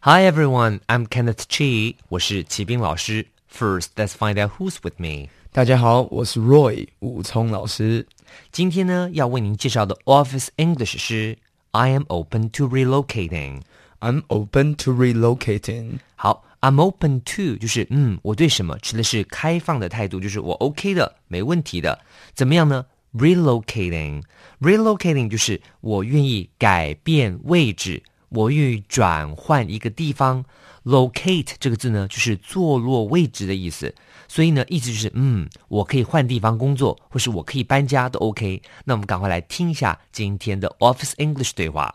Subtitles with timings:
[0.00, 1.96] Hi everyone, I'm Kenneth Chi.
[2.08, 3.26] 我是齐斌老师。
[3.52, 5.28] First, let's find out who's with me.
[5.52, 8.06] 大家好，我是 Roy 武聪老师。
[8.50, 11.36] 今天呢，要为您介绍的 Office English 是
[11.72, 13.60] I am open to relocating。
[14.00, 15.98] I'm open to relocating.
[16.16, 22.00] 好，I'm open to 就是嗯，我对什么持的是开放的态度，就是我 OK 的，没问题的。
[22.34, 22.86] 怎么样呢？
[23.14, 30.45] Relocating，relocating 就是我愿意改变位置， 我欲转换一个地方。
[30.83, 33.93] Locate 这个字呢，就是坐落位置的意思，
[34.29, 38.61] 所以呢，意思就是嗯，我可以换地方工作，或是我可以搬家都 OK。
[38.85, 41.93] 那我们赶快来听一下今天的 Office English 对话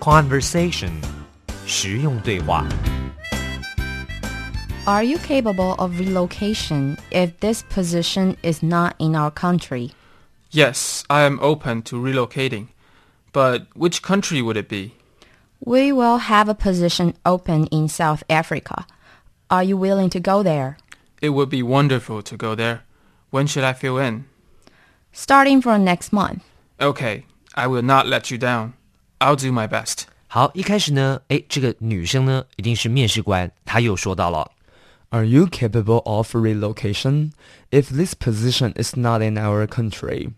[0.00, 0.90] ，Conversation，
[1.66, 2.66] 实用对话。
[4.86, 9.90] Are you capable of relocation if this position is not in our country?
[10.50, 12.68] Yes, I am open to relocating.
[13.34, 14.92] But which country would it be?
[15.61, 18.85] We will have a position open in South Africa.
[19.49, 20.77] Are you willing to go there?
[21.21, 22.81] It would be wonderful to go there.
[23.31, 24.25] When should I fill in?
[25.11, 26.43] Starting from next month.
[26.79, 27.23] Okay,
[27.55, 28.73] I will not let you down.
[29.19, 30.05] I'll do my best.
[30.27, 34.51] 好，一开始呢，哎，这个女生呢，一定是面试官，她又说到了，
[35.09, 37.31] Are you capable of relocation
[37.71, 40.31] if this position is not in our country?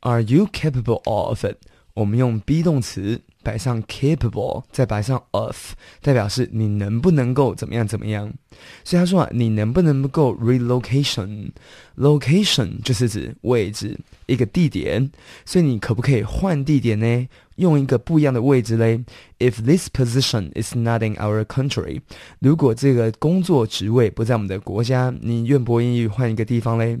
[0.00, 1.58] Are you capable of it?
[1.94, 8.33] 我们用 be 动词 摆上 capable，再摆上 of，代表是你能不能够怎么样怎么样。
[8.83, 15.11] 所以他说啊，你能不能够 relocation？location 就是指位置，一个地点。
[15.45, 17.27] 所以你可不可以换地点呢？
[17.57, 19.01] 用一个不一样的位置嘞
[19.39, 22.01] ？If this position is not in our country，
[22.39, 26.99] 如果这个工作职位不在我们的国家，你愿不愿意换一个地方嘞？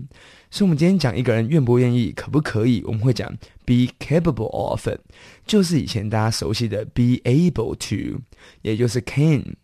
[0.51, 3.29] 所以，我们今天讲一个人愿不愿意，可不可以，我们会讲
[3.65, 4.99] be capable of it，
[5.45, 8.21] 就是以前大家熟悉的 be able to，
[8.61, 9.55] 也就是 can。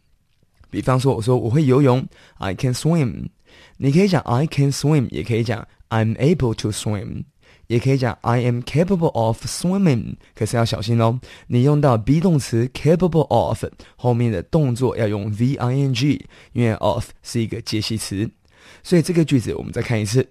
[0.69, 3.27] 比方说，我说我会游泳，I can swim。
[3.77, 7.23] 你可以讲 I can swim，也可以讲 I'm able to swim。
[7.67, 11.19] 也可以讲 I am capable of swimming，可是要小心哦。
[11.47, 13.63] 你用到 be 动词 capable of
[13.95, 18.29] 后面的动作要用 v i n g，因为 of 是一个介系词。
[18.83, 20.27] 所以这个句子我们再看一次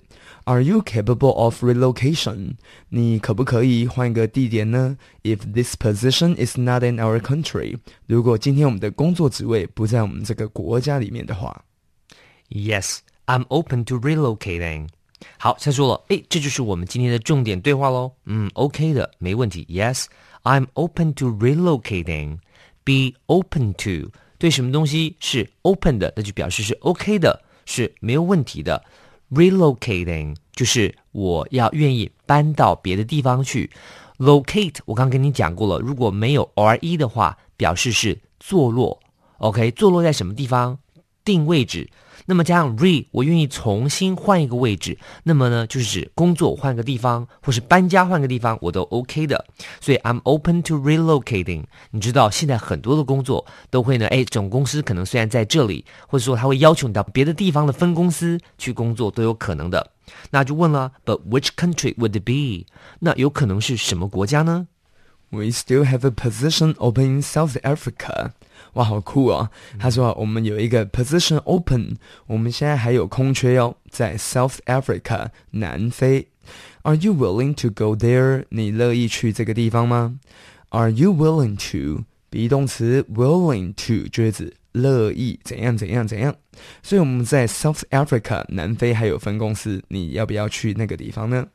[0.49, 2.55] ：Are you capable of relocation？
[2.89, 4.97] 你可不可以换一个地点呢？
[5.23, 7.77] If this position is not in our country，
[8.07, 11.63] 如果今天我们的工作职位不在我们这个国家里面的话
[12.49, 14.89] Yes, I'm open to relocating.
[15.37, 18.11] 好，他说了，诶，这就是我们今天的重点对话喽。
[18.25, 19.65] 嗯，OK 的，没问题。
[19.69, 20.05] Yes,
[20.43, 22.37] I'm open to relocating.
[22.83, 28.83] Be open to 对什么东西是 open 的，那就表示是 OK 的，是没有问题的。
[29.30, 33.70] Relocating 就是我要愿意搬到别的地方去。
[34.18, 39.00] Locate 我刚跟你讲过了，如果没有 r e 的话，表示是坐落。
[39.38, 40.78] OK，坐落在什么地方？
[41.24, 41.88] 定位置。
[42.26, 49.44] 那么加上 re，我愿意重新换一个位置，那么呢，就是指工作换个地方，或是搬家换个地方，我都 OK 的。
[49.80, 51.64] 所以 I'm open to relocating。
[51.90, 59.90] 你知道现在很多的工作都会呢，哎，总公司可能虽然在这里，或者说他会要求你到别的地方的分公司去工作都有可能的。
[60.30, 62.66] 那就问了，But which country would it be？
[62.98, 64.66] 那有可能是什么国家呢
[65.30, 68.32] ？We still have a position open in South Africa。
[68.74, 69.50] 哇，好酷哦！
[69.78, 76.28] 他说我们有一个 position open，我们现在还有空缺哟，在 South Africa 南非。
[76.82, 78.44] Are you willing to go there？
[78.48, 80.18] 你乐意去这个地方吗
[80.70, 86.34] ？Are you willing to be 动词 willing to 就是乐意怎样怎样怎样。
[86.82, 91.48] 所以我们在 South Africa 南非还有分公司，你要不要去那个地方呢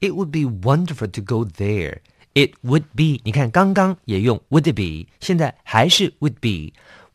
[0.00, 1.98] ？It would be wonderful to go there.
[2.34, 6.72] It would be，你看刚刚也用 would be，现在还是 would be。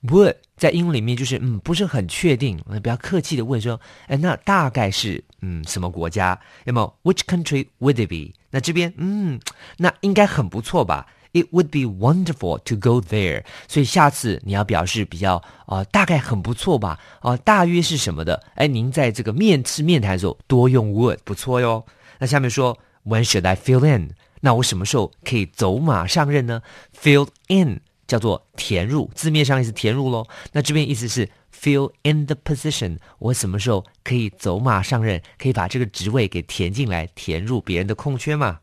[0.07, 6.39] Would 在英文里面就是嗯不是很确定，那比较客气的问说，哎那大概是嗯什么国家？
[6.63, 8.33] 那么 which country would be？
[8.51, 9.39] 那这边嗯
[9.77, 13.44] 那应该很不错吧？It would be wonderful to go there。
[13.67, 18.44] 所以下次你要表示比较啊大概很不错吧啊大约是什么的？
[18.53, 21.83] 哎您在这个面吃面谈的时候多用 would 不错哟。
[22.19, 24.12] 那下面说 When should I fill in？
[24.45, 26.62] 那我什么时候可以走马上任呢
[26.95, 30.27] ？Fill in 叫做填入，字面上意思填入喽。
[30.51, 38.59] 那这边意思是 fill in the position，我什么时候可以走马上任，可以把这个职位给填进来，填入别人的空缺嘛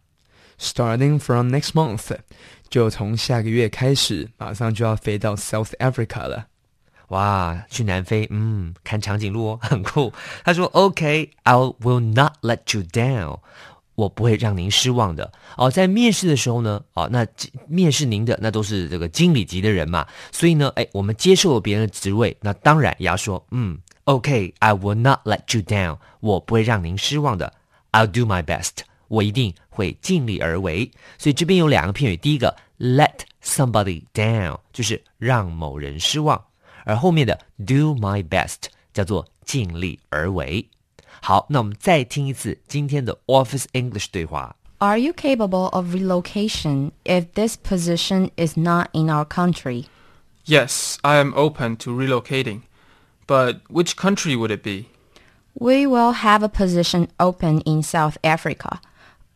[0.60, 2.16] ？Starting from next month，
[2.68, 6.46] 就从下个月开始，马上就要飞到 South Africa 了。
[7.08, 10.12] 哇，去南非，嗯，看长颈鹿哦，很酷。
[10.44, 13.40] 他说：“OK，I、will not let you down，
[13.94, 17.26] 我不会让您失望的。”哦，在面试的时候呢，哦，那
[17.68, 27.52] 面试您的那都是这个经理级的人嘛，所以呢，哎，我们接受了别人的职位，那当然也要说，嗯，OK，I、will not let you down，我不会让您失望的。
[27.92, 28.70] I'll do my best，
[29.08, 30.90] 我一定会尽力而为。
[31.18, 36.42] 所以这边有两个片语，第一个 let somebody down，就是让某人失望。
[36.84, 38.56] 而后面的 do my best
[38.92, 40.66] 叫做尽力而为。
[41.21, 44.55] 好，那我们再听一次今天的 Office English 对话。
[44.79, 49.85] Are you capable of relocation if this position is not in our country?
[50.45, 52.61] Yes, I am open to relocating.
[53.25, 54.89] But which country would it be?
[55.59, 58.79] We will have a position open in South Africa.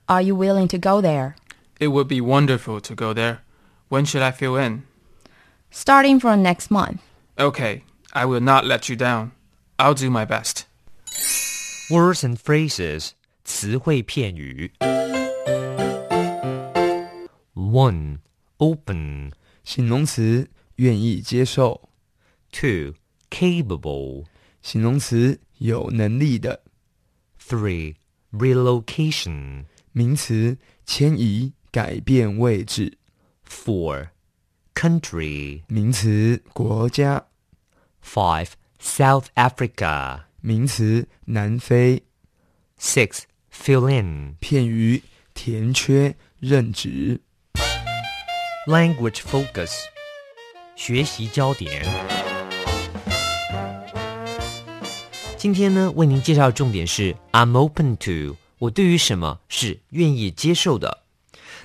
[0.07, 1.35] Are you willing to go there?
[1.79, 3.39] It would be wonderful to go there.
[3.89, 4.83] When should I fill in?
[5.71, 7.01] Starting from next month.
[7.37, 7.83] Okay,
[8.13, 9.31] I will not let you down.
[9.79, 10.67] I'll do my best.
[11.89, 13.11] Words and phrases
[13.43, 14.71] 词汇片语。
[17.53, 18.19] One
[18.57, 19.31] open
[19.63, 21.89] 形容词愿意接受，
[22.51, 22.95] two
[23.29, 24.25] capable
[24.61, 26.63] 形容词有能力的，
[27.39, 27.95] three
[28.31, 32.97] relocation 名词迁移、改变位置，
[33.47, 34.09] four
[34.73, 37.27] country 名词国家，
[38.03, 38.49] five
[38.81, 42.00] South Africa 名词南非
[42.80, 43.22] ，six
[43.52, 45.02] fill in 片语
[45.34, 47.20] 填缺、任职。
[48.68, 49.72] language focus
[50.76, 51.84] 学习焦点。
[55.36, 61.02] 今天呢，为您介绍的重点是 I'm open to，我对于什么是愿意接受的。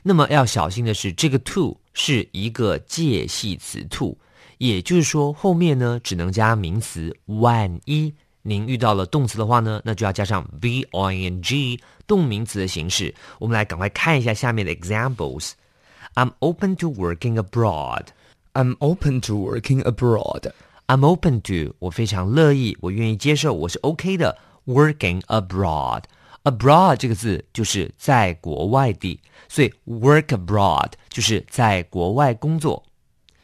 [0.01, 4.17] 那么要小心的是，这个 to 是一个介系词 to，
[4.57, 7.15] 也就是说后面呢只能加名词。
[7.27, 13.14] 万一您遇到了动词的话呢，那就要加上 v i n g 动名词的形式。
[13.38, 18.06] 我们来赶快看一下下面的 examples。I'm open to working abroad.
[18.52, 20.50] I'm open to working abroad.
[20.86, 24.38] I'm open to，我非常乐意，我愿意接受，我是 OK 的。
[24.66, 26.02] Working abroad,
[26.42, 32.82] abroad 这个字就是在国外地，所以 work abroad 就是在国外工作。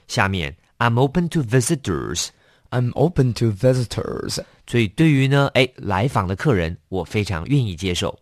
[0.08, 2.28] 下面 I'm open to visitors，
[2.70, 4.40] I'm open to visitors.
[4.66, 8.18] 所以对于呢，哎，来访的客人，我非常愿意接受。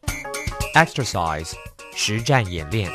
[0.75, 1.53] Exercise，
[1.95, 2.91] 实战演练。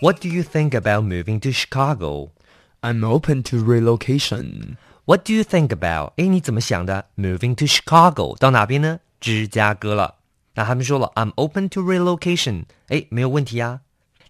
[0.00, 2.30] What do you think about moving to Chicago?
[2.80, 4.76] I'm open to relocation.
[5.06, 6.12] What do you think about？
[6.16, 7.06] 哎，你怎么想的？
[7.16, 9.00] Moving to Chicago 到哪边呢？
[9.20, 10.16] 芝加哥了。
[10.54, 12.64] 那他们说了，I'm open to relocation。
[12.88, 13.80] 哎，没有问题啊。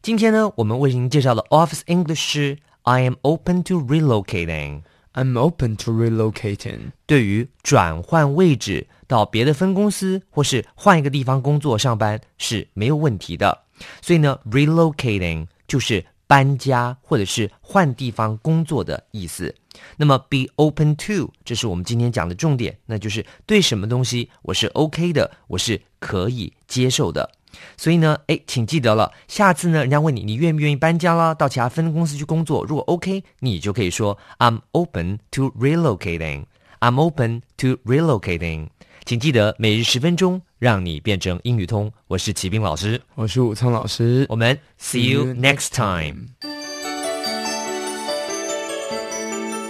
[0.01, 4.83] 今天呢，我们为您介绍的 Office English 是 I am open to relocating。
[5.14, 6.92] I'm open to relocating.
[7.06, 13.64] 对于转换位置到别的分公司或是换一个地方工作上班是没有问题的。
[14.02, 19.54] 所以呢，relocating 就是搬家或者是换地方工作的意思。
[19.98, 27.32] 那么 be open to，这是我们今天讲的重点，那就是对什么东西我是 OK 的，我是可以接受的。
[27.78, 36.46] 所以呢，哎，请记得了，下次呢，人家问你你愿不愿意搬家啦，到其他分公司去工作，如果 OK，你就可以说 I'm open to relocating。
[36.80, 38.68] I'm open to relocating。
[39.06, 41.92] 请记得每日十分钟，让你变成英语通。
[42.08, 44.36] 我是齐兵老师，我是武聪老师我。
[44.36, 46.28] 们 see you next time。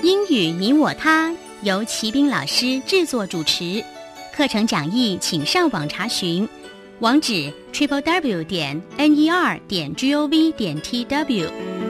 [0.02, 3.84] 英语你我他由齐兵老师制作主持，
[4.36, 6.48] 课程讲义请上网查询，
[7.04, 11.83] 网址 triple w 点 n e r 点 g o v 点 t w。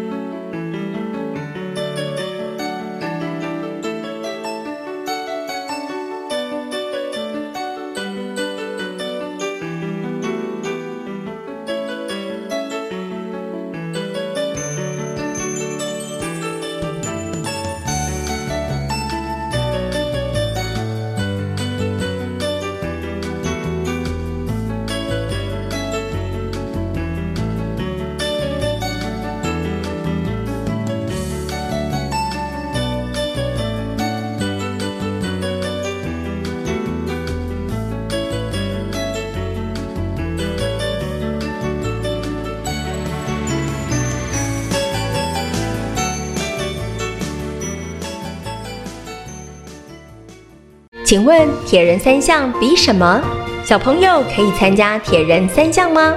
[51.14, 53.22] 请问铁人三项比什么？
[53.64, 56.12] 小朋友可以参加铁人三项吗？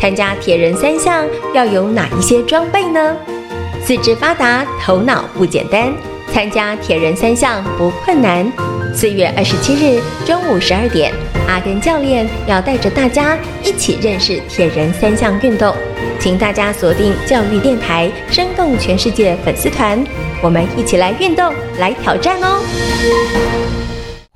[0.00, 3.14] 参加铁人三项要有哪一些装备呢？
[3.84, 5.92] 四肢发达，头脑不简单，
[6.32, 8.50] 参加铁人三项不困难。
[8.94, 11.12] 四月二十七日中午十二点，
[11.46, 15.76] 阿根教练要带着大家一起认识铁人三项运动，
[16.18, 20.02] 请大家锁定教育电台“生动全世界”粉丝团，
[20.42, 22.64] 我们一起来运动，来挑战哦！